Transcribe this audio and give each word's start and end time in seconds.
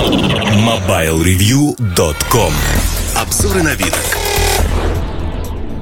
MobileReview.com 0.00 2.52
Обзоры 3.16 3.62
на 3.62 3.74
вид. 3.74 3.92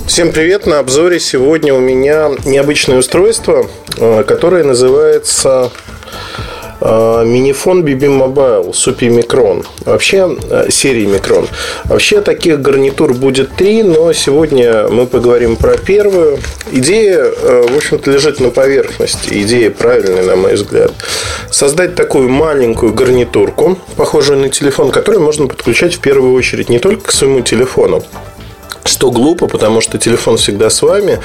Всем 0.09 0.33
привет! 0.33 0.67
На 0.67 0.81
обзоре 0.81 1.21
сегодня 1.21 1.73
у 1.73 1.79
меня 1.79 2.31
необычное 2.45 2.99
устройство, 2.99 3.69
э, 3.97 4.25
которое 4.25 4.65
называется 4.65 5.71
Минифон 6.81 7.85
BB 7.85 8.07
Mobile 8.07 8.73
Super 8.73 9.09
Micron. 9.09 9.67
Вообще, 9.85 10.37
э, 10.51 10.71
серии 10.71 11.07
Micron. 11.07 11.49
Вообще, 11.87 12.21
таких 12.21 12.61
гарнитур 12.61 13.15
будет 13.15 13.51
три, 13.57 13.83
но 13.83 14.13
сегодня 14.13 14.89
мы 14.89 15.07
поговорим 15.07 15.57
про 15.57 15.77
первую. 15.77 16.39
Идея, 16.71 17.25
в 17.25 17.77
общем-то, 17.77 18.11
лежит 18.11 18.41
на 18.41 18.51
поверхности. 18.51 19.43
Идея 19.43 19.71
правильная, 19.71 20.23
на 20.23 20.37
мой 20.37 20.55
взгляд. 20.55 20.93
Создать 21.51 21.95
такую 21.95 22.29
маленькую 22.29 22.93
гарнитурку, 22.93 23.79
похожую 23.97 24.39
на 24.39 24.49
телефон, 24.49 24.91
которую 24.91 25.25
можно 25.25 25.47
подключать 25.47 25.95
в 25.95 26.01
первую 26.01 26.35
очередь 26.35 26.69
не 26.69 26.79
только 26.79 27.09
к 27.09 27.13
своему 27.13 27.41
телефону, 27.41 28.03
что 28.85 29.11
глупо, 29.11 29.47
потому 29.47 29.81
что 29.81 29.99
телефон 29.99 30.37
всегда 30.37 30.71
с 30.71 30.83
вами. 30.83 31.19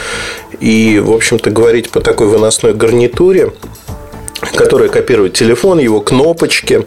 И, 0.60 1.00
в 1.00 1.12
общем-то, 1.12 1.50
говорить 1.50 1.90
по 1.90 2.00
такой 2.00 2.28
выносной 2.28 2.74
гарнитуре, 2.74 3.52
которая 4.56 4.90
копирует 4.90 5.34
телефон, 5.34 5.80
его 5.80 6.02
кнопочки, 6.02 6.86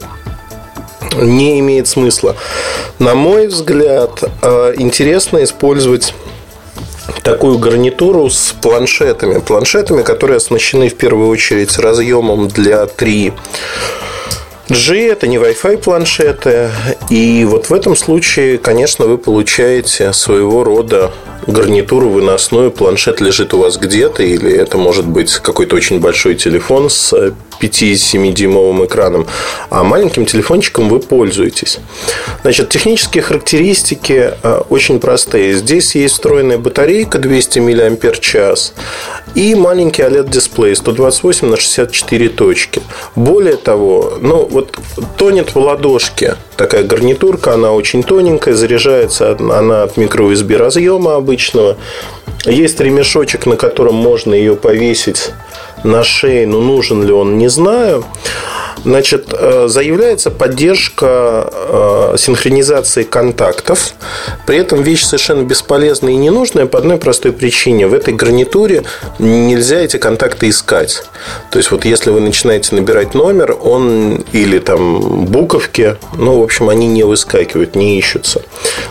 не 1.16 1.60
имеет 1.60 1.88
смысла. 1.88 2.36
На 2.98 3.14
мой 3.14 3.46
взгляд, 3.46 4.22
э, 4.42 4.74
интересно 4.76 5.42
использовать 5.44 6.14
такую 7.22 7.58
гарнитуру 7.58 8.28
с 8.30 8.54
планшетами. 8.60 9.40
Планшетами, 9.40 10.02
которые 10.02 10.36
оснащены 10.36 10.88
в 10.88 10.96
первую 10.96 11.28
очередь 11.28 11.78
разъемом 11.78 12.48
для 12.48 12.86
3 12.86 13.32
G 14.68 15.06
это 15.06 15.28
не 15.28 15.36
Wi-Fi 15.36 15.78
планшеты. 15.78 16.70
И 17.08 17.44
вот 17.48 17.70
в 17.70 17.74
этом 17.74 17.94
случае, 17.94 18.58
конечно, 18.58 19.06
вы 19.06 19.16
получаете 19.16 20.12
своего 20.12 20.64
рода 20.64 21.12
гарнитуру 21.46 22.08
выносную. 22.08 22.72
Планшет 22.72 23.20
лежит 23.20 23.54
у 23.54 23.58
вас 23.58 23.76
где-то, 23.76 24.24
или 24.24 24.52
это 24.52 24.76
может 24.76 25.06
быть 25.06 25.32
какой-то 25.34 25.76
очень 25.76 26.00
большой 26.00 26.34
телефон 26.34 26.90
с 26.90 27.32
5-7-дюймовым 27.60 28.86
экраном, 28.86 29.26
а 29.70 29.82
маленьким 29.84 30.26
телефончиком 30.26 30.88
вы 30.88 31.00
пользуетесь. 31.00 31.78
Значит, 32.42 32.68
технические 32.68 33.22
характеристики 33.22 34.34
э, 34.42 34.60
очень 34.68 35.00
простые. 35.00 35.54
Здесь 35.54 35.94
есть 35.94 36.14
встроенная 36.14 36.58
батарейка 36.58 37.18
200 37.18 37.58
мАч 37.58 38.72
и 39.34 39.54
маленький 39.54 40.02
OLED-дисплей 40.02 40.74
128 40.74 41.48
на 41.48 41.56
64 41.56 42.28
точки. 42.30 42.82
Более 43.14 43.56
того, 43.56 44.14
ну 44.20 44.46
вот 44.46 44.76
тонет 45.16 45.54
в 45.54 45.58
ладошке 45.58 46.36
такая 46.56 46.82
гарнитурка, 46.84 47.54
она 47.54 47.72
очень 47.72 48.02
тоненькая, 48.02 48.54
заряжается 48.54 49.36
она 49.38 49.82
от 49.82 49.96
микро-USB 49.96 50.56
разъема 50.56 51.16
обычного. 51.16 51.76
Есть 52.44 52.80
ремешочек, 52.80 53.46
на 53.46 53.56
котором 53.56 53.94
можно 53.94 54.32
ее 54.32 54.56
повесить 54.56 55.30
на 55.84 56.04
шее, 56.04 56.46
но 56.46 56.60
нужен 56.60 57.02
ли 57.02 57.12
он, 57.12 57.38
не 57.38 57.48
знаю. 57.48 58.04
Значит, 58.84 59.32
э, 59.32 59.66
заявляется 59.68 60.30
поддержка 60.30 61.50
э, 61.52 62.16
синхронизации 62.18 63.02
контактов. 63.02 63.94
При 64.46 64.58
этом 64.58 64.82
вещь 64.82 65.04
совершенно 65.04 65.42
бесполезная 65.42 66.12
и 66.12 66.16
ненужная 66.16 66.66
по 66.66 66.78
одной 66.78 66.98
простой 66.98 67.32
причине. 67.32 67.86
В 67.86 67.94
этой 67.94 68.14
гарнитуре 68.14 68.84
нельзя 69.18 69.80
эти 69.80 69.96
контакты 69.96 70.48
искать. 70.48 71.02
То 71.50 71.58
есть, 71.58 71.70
вот 71.70 71.84
если 71.84 72.10
вы 72.10 72.20
начинаете 72.20 72.74
набирать 72.76 73.14
номер, 73.14 73.56
он 73.60 74.24
или 74.32 74.58
там 74.58 75.24
буковки, 75.26 75.96
ну, 76.16 76.40
в 76.40 76.44
общем, 76.44 76.68
они 76.68 76.86
не 76.86 77.02
выскакивают, 77.02 77.74
не 77.74 77.98
ищутся. 77.98 78.42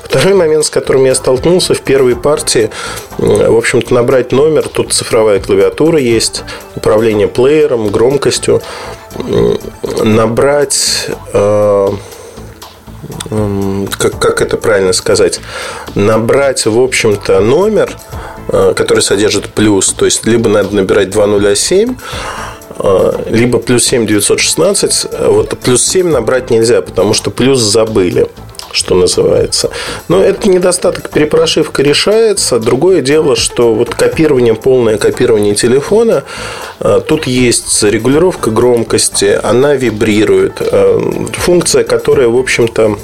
Второй 0.03 0.33
момент, 0.33 0.65
с 0.65 0.69
которым 0.69 1.05
я 1.05 1.15
столкнулся 1.15 1.73
в 1.73 1.81
первой 1.81 2.15
партии, 2.15 2.69
в 3.17 3.57
общем-то, 3.57 3.93
набрать 3.93 4.31
номер, 4.31 4.67
тут 4.67 4.93
цифровая 4.93 5.39
клавиатура 5.39 5.99
есть, 5.99 6.43
управление 6.75 7.27
плеером, 7.27 7.89
громкостью 7.89 8.61
набрать 10.03 11.09
э, 11.33 11.89
как, 13.97 14.19
как 14.19 14.41
это 14.41 14.57
правильно 14.57 14.93
сказать, 14.93 15.39
набрать, 15.95 16.65
в 16.65 16.79
общем-то, 16.79 17.39
номер, 17.39 17.95
э, 18.49 18.73
который 18.75 19.01
содержит 19.01 19.49
плюс, 19.53 19.93
то 19.93 20.05
есть 20.05 20.25
либо 20.25 20.49
надо 20.49 20.75
набирать 20.75 21.09
207, 21.09 21.95
э, 22.77 23.23
либо 23.29 23.59
плюс 23.59 23.85
7 23.85 24.05
916, 24.05 25.07
вот 25.27 25.57
плюс 25.59 25.85
7 25.85 26.09
набрать 26.09 26.49
нельзя, 26.49 26.81
потому 26.81 27.13
что 27.13 27.31
плюс 27.31 27.59
забыли 27.59 28.27
что 28.75 28.95
называется. 28.95 29.69
Но 30.07 30.21
это 30.21 30.49
недостаток 30.49 31.09
перепрошивка 31.09 31.81
решается. 31.81 32.59
Другое 32.59 33.01
дело, 33.01 33.35
что 33.35 33.73
вот 33.73 33.95
копирование, 33.95 34.53
полное 34.53 34.97
копирование 34.97 35.55
телефона, 35.55 36.23
э, 36.79 37.01
тут 37.07 37.27
есть 37.27 37.83
регулировка 37.83 38.51
громкости, 38.51 39.39
она 39.41 39.75
вибрирует. 39.75 40.61
Э, 40.61 40.99
функция, 41.33 41.83
которая, 41.83 42.27
в 42.27 42.37
общем-то, 42.37 42.97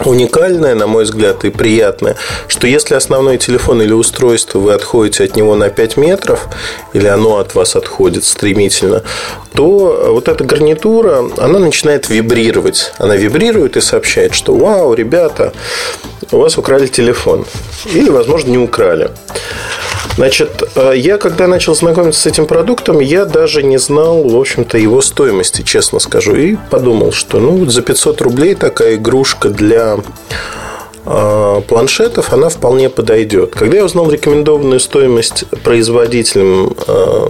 уникальное, 0.00 0.74
на 0.74 0.86
мой 0.86 1.04
взгляд, 1.04 1.44
и 1.44 1.50
приятное, 1.50 2.16
что 2.48 2.66
если 2.66 2.94
основной 2.94 3.38
телефон 3.38 3.82
или 3.82 3.92
устройство 3.92 4.58
вы 4.58 4.72
отходите 4.72 5.24
от 5.24 5.36
него 5.36 5.54
на 5.54 5.70
5 5.70 5.96
метров, 5.96 6.48
или 6.92 7.06
оно 7.06 7.38
от 7.38 7.54
вас 7.54 7.76
отходит 7.76 8.24
стремительно, 8.24 9.02
то 9.54 10.08
вот 10.12 10.28
эта 10.28 10.44
гарнитура, 10.44 11.24
она 11.38 11.58
начинает 11.58 12.08
вибрировать. 12.08 12.92
Она 12.98 13.16
вибрирует 13.16 13.76
и 13.76 13.80
сообщает, 13.80 14.34
что 14.34 14.54
«Вау, 14.54 14.94
ребята, 14.94 15.52
у 16.30 16.38
вас 16.38 16.56
украли 16.58 16.86
телефон». 16.86 17.44
Или, 17.92 18.08
возможно, 18.08 18.50
не 18.50 18.58
украли. 18.58 19.10
Значит, 20.16 20.62
э, 20.74 20.92
я 20.96 21.16
когда 21.16 21.46
начал 21.46 21.74
знакомиться 21.74 22.20
с 22.20 22.26
этим 22.26 22.46
продуктом, 22.46 23.00
я 23.00 23.24
даже 23.24 23.62
не 23.62 23.78
знал, 23.78 24.22
в 24.22 24.36
общем-то, 24.36 24.76
его 24.78 25.00
стоимости, 25.00 25.62
честно 25.62 25.98
скажу. 26.00 26.34
И 26.34 26.56
подумал, 26.70 27.12
что 27.12 27.38
ну, 27.38 27.64
за 27.66 27.82
500 27.82 28.20
рублей 28.20 28.54
такая 28.54 28.96
игрушка 28.96 29.48
для 29.48 29.98
э, 31.06 31.62
планшетов, 31.66 32.32
она 32.32 32.48
вполне 32.50 32.90
подойдет. 32.90 33.54
Когда 33.54 33.78
я 33.78 33.84
узнал 33.84 34.10
рекомендованную 34.10 34.80
стоимость 34.80 35.44
производителям 35.64 36.74
э, 36.86 37.28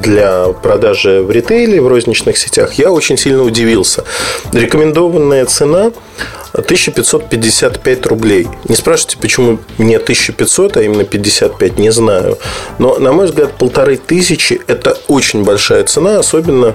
для 0.00 0.48
продажи 0.48 1.22
в 1.22 1.30
ритейле, 1.30 1.80
в 1.80 1.86
розничных 1.86 2.38
сетях, 2.38 2.74
я 2.74 2.90
очень 2.90 3.16
сильно 3.16 3.42
удивился. 3.42 4.04
Рекомендованная 4.52 5.46
цена 5.46 5.92
1555 6.66 8.06
рублей. 8.06 8.48
Не 8.68 8.76
спрашивайте, 8.76 9.18
почему 9.18 9.58
мне 9.78 9.96
1500, 9.96 10.76
а 10.76 10.82
именно 10.82 11.04
55, 11.04 11.78
не 11.78 11.90
знаю. 11.90 12.38
Но, 12.78 12.98
на 12.98 13.12
мой 13.12 13.26
взгляд, 13.26 13.52
полторы 13.56 13.96
тысячи– 13.96 14.60
это 14.66 14.98
очень 15.08 15.44
большая 15.44 15.84
цена, 15.84 16.18
особенно 16.18 16.74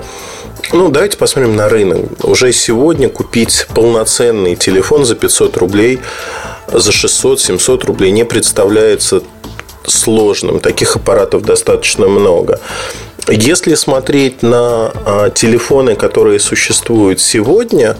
ну, 0.74 0.90
давайте 0.90 1.18
посмотрим 1.18 1.56
на 1.56 1.68
рынок. 1.68 2.24
Уже 2.24 2.54
сегодня 2.54 3.10
купить 3.10 3.68
полноценный 3.76 4.56
телефон 4.56 5.06
за 5.06 5.16
500 5.16 5.58
рублей, 5.58 6.00
за 6.72 6.92
600-700 6.92 7.86
рублей 7.86 8.12
не 8.12 8.24
представляется 8.24 9.22
сложным. 9.86 10.60
Таких 10.62 10.96
аппаратов 10.96 11.44
достаточно 11.44 12.08
много. 12.08 12.60
Если 13.28 13.76
смотреть 13.76 14.42
на 14.44 14.92
а, 15.06 15.30
телефоны, 15.30 15.96
которые 15.96 16.40
существуют 16.40 17.20
сегодня, 17.20 17.98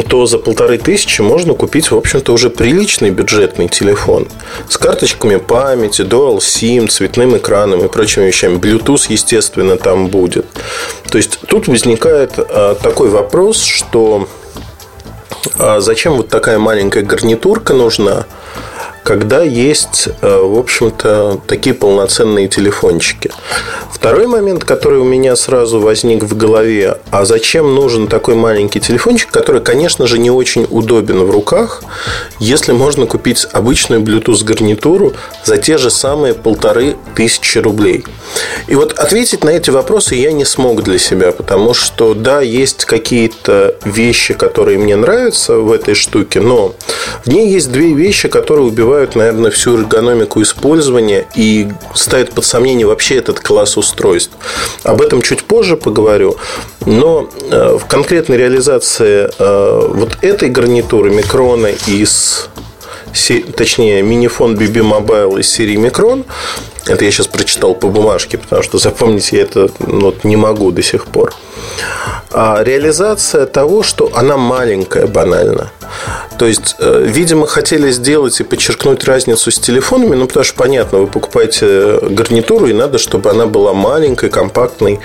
то 0.00 0.26
за 0.26 0.38
полторы 0.38 0.78
тысячи 0.78 1.20
можно 1.20 1.54
купить, 1.54 1.90
в 1.90 1.96
общем-то, 1.96 2.32
уже 2.32 2.48
приличный 2.48 3.10
бюджетный 3.10 3.68
телефон 3.68 4.26
с 4.68 4.78
карточками 4.78 5.36
памяти, 5.36 6.02
Dual 6.02 6.38
SIM, 6.38 6.88
цветным 6.88 7.36
экраном 7.36 7.84
и 7.84 7.88
прочими 7.88 8.24
вещами. 8.24 8.56
Bluetooth, 8.56 9.06
естественно, 9.08 9.76
там 9.76 10.08
будет. 10.08 10.46
То 11.10 11.18
есть 11.18 11.40
тут 11.46 11.68
возникает 11.68 12.32
а, 12.38 12.74
такой 12.74 13.10
вопрос, 13.10 13.62
что 13.62 14.28
а 15.58 15.80
зачем 15.80 16.16
вот 16.16 16.28
такая 16.28 16.58
маленькая 16.58 17.02
гарнитурка 17.02 17.74
нужна? 17.74 18.26
Когда 19.02 19.42
есть, 19.42 20.08
э, 20.20 20.38
в 20.38 20.58
общем-то, 20.58 21.40
такие 21.46 21.74
полноценные 21.74 22.48
телефончики. 22.48 23.30
Второй 23.90 24.26
момент, 24.26 24.64
который 24.64 24.98
у 25.00 25.04
меня 25.04 25.36
сразу 25.36 25.80
возник 25.80 26.22
в 26.22 26.36
голове, 26.36 26.98
а 27.10 27.24
зачем 27.24 27.74
нужен 27.74 28.06
такой 28.06 28.34
маленький 28.34 28.80
телефончик, 28.80 29.30
который, 29.30 29.60
конечно 29.60 30.06
же, 30.06 30.18
не 30.18 30.30
очень 30.30 30.66
удобен 30.70 31.24
в 31.24 31.30
руках, 31.30 31.82
если 32.38 32.72
можно 32.72 33.06
купить 33.06 33.46
обычную 33.52 34.02
Bluetooth 34.02 34.44
гарнитуру 34.44 35.14
за 35.44 35.56
те 35.56 35.78
же 35.78 35.90
самые 35.90 36.34
полторы 36.34 36.96
тысячи 37.14 37.58
рублей. 37.58 38.04
И 38.66 38.74
вот 38.74 38.98
ответить 38.98 39.44
на 39.44 39.50
эти 39.50 39.70
вопросы 39.70 40.14
я 40.14 40.32
не 40.32 40.44
смог 40.44 40.82
для 40.82 40.98
себя, 40.98 41.32
потому 41.32 41.74
что, 41.74 42.14
да, 42.14 42.40
есть 42.40 42.84
какие-то 42.84 43.76
вещи, 43.84 44.34
которые 44.34 44.78
мне 44.78 44.96
нравятся 44.96 45.56
в 45.56 45.72
этой 45.72 45.94
штуке, 45.94 46.40
но 46.40 46.74
в 47.24 47.28
ней 47.28 47.50
есть 47.50 47.70
две 47.70 47.92
вещи, 47.92 48.28
которые 48.28 48.66
убивают 48.66 48.91
забывают, 48.92 49.16
наверное, 49.16 49.50
всю 49.50 49.78
эргономику 49.78 50.42
использования 50.42 51.26
и 51.34 51.68
ставят 51.94 52.32
под 52.32 52.44
сомнение 52.44 52.86
вообще 52.86 53.16
этот 53.16 53.40
класс 53.40 53.78
устройств. 53.78 54.32
Об 54.82 55.00
этом 55.00 55.22
чуть 55.22 55.44
позже 55.44 55.78
поговорю. 55.78 56.36
Но 56.84 57.26
э, 57.50 57.78
в 57.78 57.86
конкретной 57.86 58.36
реализации 58.36 59.30
э, 59.38 59.88
вот 59.94 60.18
этой 60.20 60.50
гарнитуры 60.50 61.10
микрона 61.10 61.68
из 61.86 62.50
точнее, 63.56 64.02
минифон 64.02 64.56
BB 64.56 64.82
Mobile 64.82 65.40
из 65.40 65.48
серии 65.48 65.76
Micron. 65.76 66.26
Это 66.86 67.04
я 67.04 67.10
сейчас 67.10 67.28
прочитал 67.28 67.74
по 67.74 67.88
бумажке, 67.88 68.36
потому 68.36 68.62
что 68.62 68.78
запомнить 68.78 69.32
я 69.32 69.42
это 69.42 69.70
ну, 69.86 70.14
не 70.22 70.36
могу 70.36 70.70
до 70.70 70.82
сих 70.82 71.06
пор. 71.06 71.32
А 72.34 72.62
реализация 72.62 73.46
того, 73.46 73.82
что 73.82 74.10
она 74.14 74.36
маленькая, 74.36 75.06
банально. 75.06 75.70
То 76.38 76.46
есть, 76.46 76.76
э, 76.78 77.04
видимо, 77.06 77.46
хотели 77.46 77.90
сделать 77.90 78.40
и 78.40 78.44
подчеркнуть 78.44 79.04
разницу 79.04 79.50
с 79.50 79.58
телефонами, 79.58 80.16
ну, 80.16 80.26
потому 80.26 80.44
что, 80.44 80.54
понятно, 80.56 80.98
вы 80.98 81.06
покупаете 81.06 81.98
гарнитуру, 82.00 82.66
и 82.66 82.72
надо, 82.72 82.98
чтобы 82.98 83.30
она 83.30 83.46
была 83.46 83.74
маленькой, 83.74 84.30
компактной, 84.30 85.00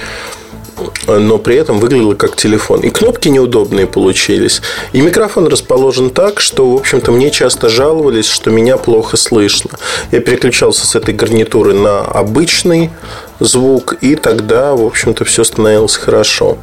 но 1.07 1.37
при 1.37 1.55
этом 1.55 1.79
выглядела 1.79 2.13
как 2.13 2.35
телефон. 2.35 2.81
И 2.81 2.89
кнопки 2.89 3.29
неудобные 3.29 3.87
получились. 3.87 4.61
И 4.93 5.01
микрофон 5.01 5.47
расположен 5.47 6.09
так, 6.09 6.39
что, 6.39 6.69
в 6.69 6.75
общем-то, 6.75 7.11
мне 7.11 7.31
часто 7.31 7.69
жаловались, 7.69 8.27
что 8.27 8.51
меня 8.51 8.77
плохо 8.77 9.17
слышно. 9.17 9.71
Я 10.11 10.19
переключался 10.19 10.85
с 10.85 10.95
этой 10.95 11.13
гарнитуры 11.13 11.73
на 11.73 12.01
обычный 12.01 12.91
звук, 13.39 13.95
и 14.01 14.15
тогда, 14.15 14.75
в 14.75 14.85
общем-то, 14.85 15.25
все 15.25 15.43
становилось 15.43 15.95
хорошо. 15.95 16.57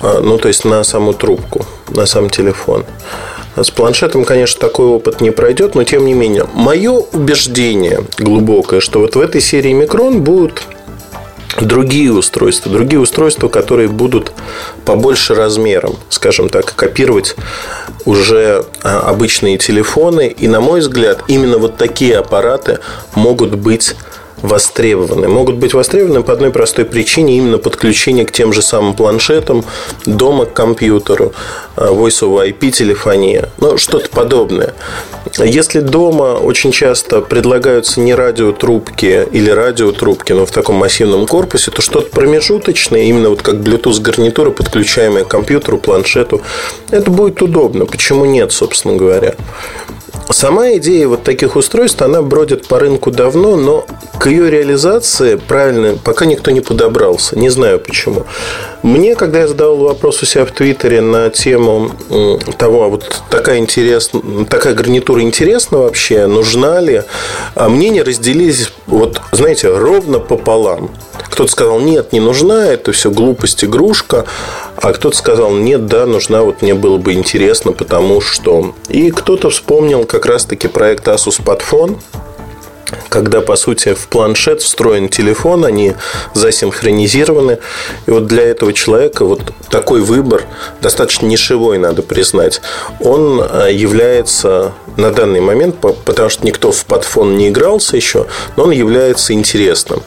А, 0.00 0.20
ну, 0.20 0.38
то 0.38 0.48
есть 0.48 0.64
на 0.64 0.82
саму 0.84 1.12
трубку, 1.12 1.64
на 1.88 2.06
сам 2.06 2.30
телефон. 2.30 2.84
С 3.56 3.70
планшетом, 3.70 4.24
конечно, 4.24 4.60
такой 4.60 4.86
опыт 4.86 5.20
не 5.20 5.30
пройдет, 5.30 5.74
но 5.74 5.84
тем 5.84 6.06
не 6.06 6.14
менее. 6.14 6.46
Мое 6.54 6.92
убеждение 6.92 8.04
глубокое, 8.18 8.80
что 8.80 9.00
вот 9.00 9.14
в 9.14 9.20
этой 9.20 9.42
серии 9.42 9.72
микрон 9.72 10.22
будут 10.22 10.62
другие 11.60 12.12
устройства, 12.12 12.72
другие 12.72 12.98
устройства, 12.98 13.48
которые 13.48 13.88
будут 13.88 14.32
побольше 14.86 15.34
размером, 15.34 15.96
скажем 16.08 16.48
так, 16.48 16.74
копировать 16.74 17.36
уже 18.06 18.64
а, 18.82 19.00
обычные 19.00 19.58
телефоны. 19.58 20.28
И, 20.28 20.48
на 20.48 20.60
мой 20.60 20.80
взгляд, 20.80 21.22
именно 21.28 21.58
вот 21.58 21.76
такие 21.76 22.18
аппараты 22.18 22.78
могут 23.14 23.56
быть 23.56 23.96
востребованы. 24.42 25.28
Могут 25.28 25.56
быть 25.56 25.72
востребованы 25.74 26.22
по 26.22 26.32
одной 26.32 26.50
простой 26.50 26.84
причине, 26.84 27.38
именно 27.38 27.58
подключение 27.58 28.26
к 28.26 28.32
тем 28.32 28.52
же 28.52 28.60
самым 28.62 28.94
планшетам, 28.94 29.64
дома 30.04 30.46
к 30.46 30.52
компьютеру, 30.52 31.32
э, 31.76 31.86
Voice 31.86 32.22
over 32.22 32.48
IP, 32.48 32.70
телефония, 32.70 33.48
ну, 33.58 33.78
что-то 33.78 34.10
подобное. 34.10 34.74
Если 35.38 35.80
дома 35.80 36.34
очень 36.34 36.72
часто 36.72 37.20
предлагаются 37.20 38.00
не 38.00 38.14
радиотрубки 38.14 39.26
или 39.30 39.50
радиотрубки, 39.50 40.32
но 40.32 40.44
в 40.44 40.50
таком 40.50 40.76
массивном 40.76 41.26
корпусе, 41.26 41.70
то 41.70 41.80
что-то 41.80 42.10
промежуточное, 42.10 43.02
именно 43.02 43.30
вот 43.30 43.42
как 43.42 43.54
Bluetooth 43.56 44.00
гарнитура, 44.00 44.50
подключаемая 44.50 45.24
к 45.24 45.28
компьютеру, 45.28 45.78
планшету, 45.78 46.42
это 46.90 47.10
будет 47.10 47.40
удобно. 47.40 47.86
Почему 47.86 48.24
нет, 48.24 48.52
собственно 48.52 48.96
говоря? 48.96 49.34
Сама 50.30 50.72
идея 50.76 51.08
вот 51.08 51.22
таких 51.22 51.56
устройств, 51.56 52.00
она 52.02 52.22
бродит 52.22 52.66
по 52.66 52.78
рынку 52.78 53.10
давно, 53.10 53.56
но 53.56 53.86
к 54.18 54.26
ее 54.26 54.50
реализации 54.50 55.36
правильно 55.36 55.96
пока 56.02 56.24
никто 56.24 56.50
не 56.50 56.60
подобрался. 56.60 57.38
Не 57.38 57.48
знаю 57.48 57.78
почему. 57.80 58.24
Мне, 58.82 59.14
когда 59.14 59.40
я 59.40 59.48
задавал 59.48 59.76
вопрос 59.78 60.22
у 60.22 60.26
себя 60.26 60.44
в 60.44 60.50
Твиттере 60.52 61.00
на 61.00 61.30
тему 61.30 61.90
того, 62.58 62.84
а 62.84 62.88
вот 62.88 63.22
такая, 63.30 63.58
интересная, 63.58 64.44
такая 64.44 64.74
гарнитура 64.74 65.22
интересна 65.22 65.78
вообще, 65.78 66.26
нужна 66.26 66.80
ли, 66.80 67.02
а 67.54 67.68
мнения 67.68 68.02
разделились, 68.02 68.72
вот, 68.86 69.20
знаете, 69.32 69.68
ровно 69.68 70.18
пополам. 70.18 70.90
Кто-то 71.32 71.50
сказал, 71.50 71.80
нет, 71.80 72.12
не 72.12 72.20
нужна, 72.20 72.66
это 72.66 72.92
все 72.92 73.10
глупость, 73.10 73.64
игрушка. 73.64 74.26
А 74.76 74.92
кто-то 74.92 75.16
сказал, 75.16 75.50
нет, 75.52 75.86
да, 75.86 76.04
нужна, 76.04 76.42
вот 76.42 76.60
мне 76.60 76.74
было 76.74 76.98
бы 76.98 77.14
интересно, 77.14 77.72
потому 77.72 78.20
что... 78.20 78.74
И 78.90 79.10
кто-то 79.10 79.48
вспомнил 79.48 80.04
как 80.04 80.26
раз-таки 80.26 80.68
проект 80.68 81.08
Asus 81.08 81.42
Padfone, 81.42 81.98
когда, 83.08 83.40
по 83.40 83.56
сути, 83.56 83.94
в 83.94 84.08
планшет 84.08 84.60
встроен 84.60 85.08
телефон, 85.08 85.64
они 85.64 85.94
засинхронизированы. 86.34 87.60
И 88.04 88.10
вот 88.10 88.26
для 88.26 88.42
этого 88.42 88.74
человека 88.74 89.24
вот 89.24 89.40
такой 89.70 90.02
выбор, 90.02 90.44
достаточно 90.82 91.24
нишевой, 91.24 91.78
надо 91.78 92.02
признать, 92.02 92.60
он 93.00 93.40
э, 93.40 93.72
является 93.72 94.72
на 94.98 95.10
данный 95.10 95.40
момент, 95.40 95.76
потому 95.76 96.28
что 96.28 96.44
никто 96.44 96.72
в 96.72 96.84
подфон 96.84 97.38
не 97.38 97.48
игрался 97.48 97.96
еще, 97.96 98.26
но 98.56 98.64
он 98.64 98.70
является 98.72 99.32
интересным. 99.32 100.02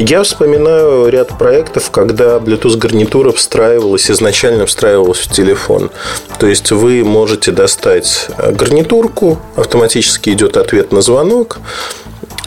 Я 0.00 0.22
вспоминаю 0.22 1.08
ряд 1.08 1.36
проектов, 1.36 1.90
когда 1.90 2.36
Bluetooth 2.36 2.76
гарнитура 2.76 3.32
встраивалась, 3.32 4.08
изначально 4.08 4.64
встраивалась 4.64 5.18
в 5.18 5.32
телефон. 5.32 5.90
То 6.38 6.46
есть 6.46 6.70
вы 6.70 7.02
можете 7.02 7.50
достать 7.50 8.28
гарнитурку, 8.38 9.40
автоматически 9.56 10.30
идет 10.30 10.56
ответ 10.56 10.92
на 10.92 11.00
звонок, 11.00 11.58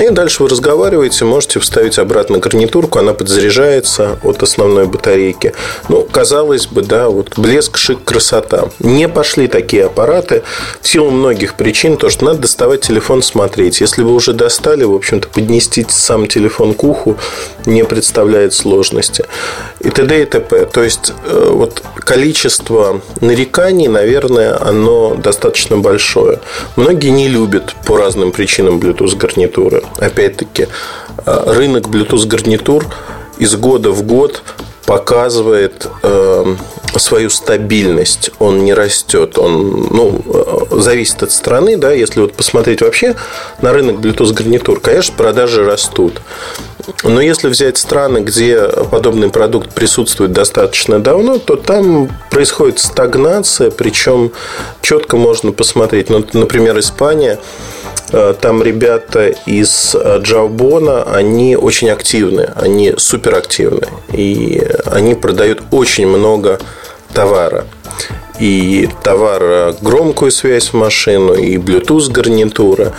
и 0.04 0.10
дальше 0.10 0.44
вы 0.44 0.50
разговариваете, 0.50 1.26
можете 1.26 1.60
вставить 1.60 2.00
обратно 2.00 2.40
гарнитурку, 2.40 3.00
она 3.00 3.14
подзаряжается 3.14 4.18
от 4.24 4.42
основной 4.42 4.86
батарейки. 4.86 5.54
Ну, 5.90 6.08
казалось 6.10 6.68
бы, 6.68 6.82
да, 6.82 7.10
вот 7.10 7.38
блеск, 7.38 7.78
шик, 7.78 8.04
красота. 8.04 8.70
Не 8.80 9.08
пошли 9.08 9.48
такие 9.48 9.86
аппараты 9.86 10.44
в 10.82 10.88
силу 10.88 11.12
многих 11.12 11.56
причин, 11.56 11.98
то 11.98 12.10
что 12.10 12.26
надо 12.26 12.40
доставать 12.40 12.82
телефон, 12.82 13.22
смотреть. 13.22 13.82
Если 13.82 14.02
вы 14.04 14.14
уже 14.14 14.34
достали, 14.34 14.84
в 14.84 14.94
общем-то, 14.94 15.28
поднести 15.28 15.86
сам 15.90 16.28
телефон 16.28 16.74
к 16.74 16.84
уху 16.84 17.18
не 17.66 17.84
представляет 17.84 18.54
сложности. 18.54 19.26
И 19.80 19.90
т.д. 19.90 20.22
и 20.22 20.26
т.п. 20.26 20.66
То 20.66 20.84
есть, 20.84 21.14
э, 21.26 21.50
вот 21.52 21.84
количество 21.96 23.02
нареканий, 23.20 23.88
наверное, 23.88 24.58
оно 24.62 25.16
достаточно 25.16 25.78
большое. 25.78 26.40
Многие 26.76 27.10
не 27.10 27.28
любят 27.28 27.76
по 27.86 27.98
разным 27.98 28.32
причинам 28.32 28.80
Bluetooth 28.80 29.16
гарнитуры 29.18 29.84
опять-таки, 29.98 30.68
э, 31.26 31.44
рынок 31.48 31.88
Bluetooth 31.88 32.28
гарнитур 32.28 32.86
из 33.38 33.56
года 33.56 33.92
в 33.92 34.04
год 34.04 34.44
показывает 34.86 35.88
э, 36.04 36.56
свою 36.98 37.30
стабильность, 37.30 38.32
он 38.40 38.66
не 38.66 38.74
растет, 38.74 39.38
он 39.38 39.88
ну, 39.90 40.22
э, 40.28 40.80
зависит 40.82 41.24
от 41.24 41.32
страны, 41.32 41.78
да, 41.78 41.92
если 41.92 42.22
вот 42.22 42.34
посмотреть 42.34 42.82
вообще 42.82 43.16
на 43.62 43.72
рынок 43.72 43.98
Bluetooth 43.98 44.34
гарнитур, 44.34 44.80
конечно, 44.80 45.14
продажи 45.16 45.64
растут. 45.64 46.22
Но 47.04 47.22
если 47.22 47.48
взять 47.48 47.78
страны, 47.78 48.20
где 48.20 48.68
подобный 48.92 49.30
продукт 49.30 49.74
присутствует 49.74 50.34
достаточно 50.34 51.00
давно, 51.00 51.38
то 51.38 51.56
там 51.56 52.10
происходит 52.30 52.80
стагнация, 52.80 53.72
причем 53.72 54.32
четко 54.82 55.16
можно 55.16 55.52
посмотреть. 55.52 56.10
Ну, 56.10 56.26
например, 56.34 56.78
Испания 56.80 57.40
там 58.12 58.62
ребята 58.62 59.28
из 59.46 59.96
Джаубона, 59.96 61.04
они 61.04 61.56
очень 61.56 61.90
активны, 61.90 62.52
они 62.56 62.94
суперактивны. 62.98 63.88
И 64.12 64.62
они 64.86 65.16
продают 65.16 65.64
очень 65.72 66.08
много 66.08 66.60
товара. 67.14 67.66
И 68.40 68.90
товар 69.04 69.76
громкую 69.82 70.32
связь 70.32 70.70
в 70.70 70.74
машину, 70.74 71.34
и 71.34 71.58
Bluetooth 71.58 72.12
гарнитура. 72.12 72.94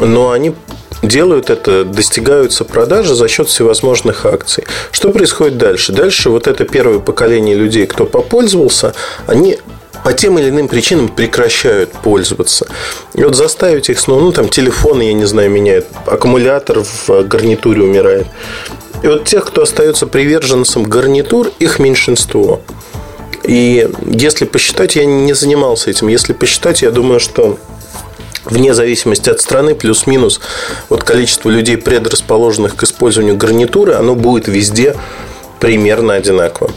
Но 0.00 0.30
они 0.30 0.54
делают 1.02 1.50
это, 1.50 1.84
достигаются 1.84 2.64
продажи 2.64 3.14
за 3.14 3.28
счет 3.28 3.48
всевозможных 3.48 4.26
акций. 4.26 4.64
Что 4.92 5.10
происходит 5.10 5.56
дальше? 5.58 5.92
Дальше 5.92 6.30
вот 6.30 6.46
это 6.46 6.64
первое 6.64 6.98
поколение 6.98 7.56
людей, 7.56 7.86
кто 7.86 8.06
попользовался, 8.06 8.94
они 9.26 9.58
по 10.04 10.12
тем 10.12 10.38
или 10.38 10.48
иным 10.48 10.68
причинам 10.68 11.08
прекращают 11.08 11.92
пользоваться. 11.92 12.66
И 13.14 13.22
вот 13.22 13.34
заставить 13.34 13.90
их 13.90 13.98
снова, 13.98 14.20
ну 14.20 14.32
там 14.32 14.48
телефоны, 14.48 15.02
я 15.02 15.12
не 15.12 15.26
знаю, 15.26 15.50
меняют, 15.50 15.86
аккумулятор 16.06 16.82
в 16.82 17.22
гарнитуре 17.24 17.82
умирает. 17.82 18.26
И 19.02 19.06
вот 19.06 19.24
тех, 19.24 19.46
кто 19.46 19.62
остается 19.62 20.06
приверженцем 20.06 20.82
гарнитур, 20.82 21.50
их 21.58 21.78
меньшинство. 21.78 22.60
И 23.44 23.88
если 24.06 24.44
посчитать, 24.44 24.96
я 24.96 25.04
не 25.06 25.32
занимался 25.32 25.90
этим, 25.90 26.08
если 26.08 26.34
посчитать, 26.34 26.82
я 26.82 26.90
думаю, 26.90 27.20
что 27.20 27.58
вне 28.44 28.74
зависимости 28.74 29.30
от 29.30 29.40
страны, 29.40 29.74
плюс-минус, 29.74 30.40
вот 30.88 31.04
количество 31.04 31.48
людей, 31.48 31.76
предрасположенных 31.76 32.76
к 32.76 32.82
использованию 32.82 33.36
гарнитуры, 33.36 33.94
оно 33.94 34.14
будет 34.14 34.48
везде 34.48 34.96
примерно 35.58 36.14
одинаково. 36.14 36.70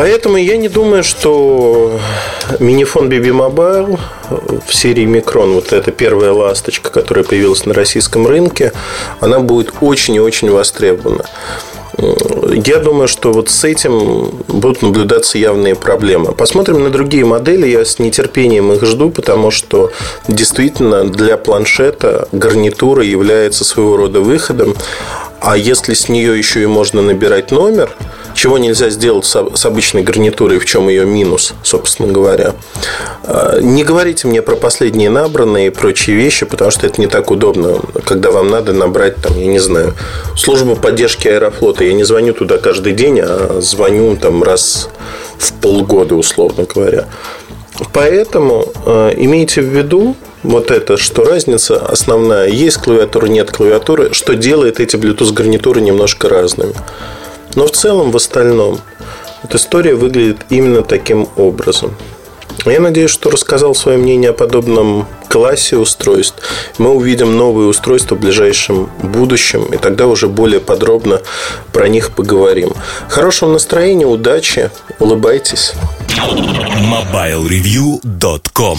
Поэтому 0.00 0.38
я 0.38 0.56
не 0.56 0.70
думаю, 0.70 1.04
что 1.04 2.00
минифон 2.58 3.10
BB 3.10 3.32
Mobile 3.32 3.98
в 4.66 4.74
серии 4.74 5.04
Micron, 5.04 5.52
вот 5.52 5.74
эта 5.74 5.90
первая 5.90 6.32
ласточка, 6.32 6.88
которая 6.88 7.22
появилась 7.22 7.66
на 7.66 7.74
российском 7.74 8.26
рынке, 8.26 8.72
она 9.20 9.40
будет 9.40 9.74
очень 9.82 10.14
и 10.14 10.18
очень 10.18 10.50
востребована. 10.50 11.26
я 12.64 12.78
думаю, 12.78 13.08
что 13.08 13.30
вот 13.30 13.50
с 13.50 13.62
этим 13.64 14.30
будут 14.48 14.80
наблюдаться 14.80 15.36
явные 15.36 15.74
проблемы. 15.74 16.32
Посмотрим 16.32 16.82
на 16.82 16.88
другие 16.88 17.26
модели. 17.26 17.68
Я 17.68 17.84
с 17.84 17.98
нетерпением 17.98 18.72
их 18.72 18.82
жду, 18.86 19.10
потому 19.10 19.50
что 19.50 19.92
действительно 20.26 21.04
для 21.04 21.36
планшета 21.36 22.26
гарнитура 22.32 23.04
является 23.04 23.66
своего 23.66 23.98
рода 23.98 24.20
выходом. 24.20 24.74
А 25.40 25.56
если 25.56 25.94
с 25.94 26.08
нее 26.08 26.36
еще 26.36 26.62
и 26.62 26.66
можно 26.66 27.00
набирать 27.00 27.50
номер, 27.50 27.90
чего 28.34 28.58
нельзя 28.58 28.90
сделать 28.90 29.24
с 29.24 29.66
обычной 29.66 30.02
гарнитурой, 30.02 30.58
в 30.58 30.66
чем 30.66 30.88
ее 30.88 31.04
минус, 31.04 31.54
собственно 31.62 32.12
говоря. 32.12 32.54
А, 33.24 33.58
не 33.60 33.84
говорите 33.84 34.28
мне 34.28 34.42
про 34.42 34.56
последние 34.56 35.10
набранные 35.10 35.68
и 35.68 35.70
прочие 35.70 36.16
вещи, 36.16 36.46
потому 36.46 36.70
что 36.70 36.86
это 36.86 37.00
не 37.00 37.06
так 37.06 37.30
удобно, 37.30 37.80
когда 38.04 38.30
вам 38.30 38.50
надо 38.50 38.72
набрать, 38.72 39.16
там, 39.16 39.38
я 39.38 39.46
не 39.46 39.58
знаю, 39.58 39.94
службу 40.36 40.76
поддержки 40.76 41.28
аэрофлота. 41.28 41.84
Я 41.84 41.94
не 41.94 42.04
звоню 42.04 42.34
туда 42.34 42.58
каждый 42.58 42.92
день, 42.92 43.20
а 43.20 43.60
звоню 43.60 44.16
там 44.16 44.42
раз 44.42 44.90
в 45.38 45.52
полгода, 45.54 46.14
условно 46.14 46.66
говоря. 46.72 47.06
Поэтому 47.92 48.66
э, 48.84 49.14
имейте 49.16 49.62
в 49.62 49.66
виду, 49.66 50.16
вот 50.42 50.70
это, 50.70 50.96
что 50.96 51.24
разница 51.24 51.76
основная. 51.76 52.48
Есть 52.48 52.78
клавиатура, 52.78 53.26
нет 53.26 53.50
клавиатуры, 53.50 54.12
что 54.12 54.34
делает 54.34 54.80
эти 54.80 54.96
Bluetooth 54.96 55.32
гарнитуры 55.32 55.80
немножко 55.80 56.28
разными. 56.28 56.74
Но 57.54 57.66
в 57.66 57.72
целом, 57.72 58.10
в 58.10 58.16
остальном, 58.16 58.80
эта 59.42 59.56
история 59.56 59.94
выглядит 59.94 60.38
именно 60.48 60.82
таким 60.82 61.28
образом. 61.36 61.94
Я 62.66 62.80
надеюсь, 62.80 63.10
что 63.10 63.30
рассказал 63.30 63.74
свое 63.74 63.96
мнение 63.96 64.30
о 64.30 64.34
подобном 64.34 65.06
классе 65.28 65.76
устройств. 65.76 66.42
Мы 66.76 66.90
увидим 66.90 67.36
новые 67.36 67.68
устройства 67.68 68.16
в 68.16 68.20
ближайшем 68.20 68.90
будущем, 69.02 69.72
и 69.72 69.78
тогда 69.78 70.06
уже 70.06 70.28
более 70.28 70.60
подробно 70.60 71.22
про 71.72 71.88
них 71.88 72.10
поговорим. 72.10 72.74
Хорошего 73.08 73.50
настроения, 73.50 74.06
удачи, 74.06 74.70
улыбайтесь. 74.98 75.72
MobileReview.com 76.18 78.78